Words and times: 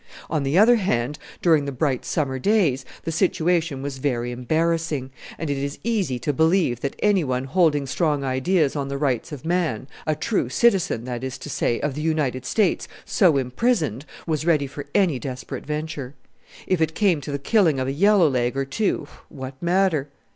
On 0.31 0.41
the 0.41 0.57
other 0.57 0.77
hand, 0.77 1.19
during 1.43 1.65
the 1.65 1.71
bright 1.71 2.05
summer 2.05 2.39
days, 2.39 2.85
the 3.03 3.11
situation 3.11 3.83
was 3.83 3.99
very 3.99 4.31
embarrassing; 4.31 5.11
and 5.37 5.47
it 5.47 5.57
is 5.59 5.77
easy 5.83 6.17
to 6.17 6.33
believe 6.33 6.79
that 6.79 6.95
any 7.03 7.23
one 7.23 7.43
holding 7.43 7.85
strong 7.85 8.23
ideas 8.23 8.75
on 8.75 8.87
the 8.87 8.97
rights 8.97 9.31
of 9.31 9.45
man, 9.45 9.87
a 10.07 10.15
true 10.15 10.49
citizen, 10.49 11.03
that 11.03 11.23
is 11.23 11.37
to 11.37 11.51
say, 11.51 11.79
of 11.81 11.93
the 11.93 12.01
United 12.01 12.47
States, 12.47 12.87
so 13.05 13.37
imprisoned, 13.37 14.03
was 14.25 14.43
ready 14.43 14.65
for 14.65 14.87
any 14.95 15.19
desperate 15.19 15.67
venture. 15.67 16.15
If 16.65 16.81
it 16.81 16.95
came 16.95 17.21
to 17.21 17.31
the 17.31 17.37
killing 17.37 17.79
of 17.79 17.87
a 17.87 17.93
yellow 17.93 18.27
leg 18.27 18.57
or 18.57 18.65
two 18.65 19.07
what 19.29 19.53
matter? 19.61 20.09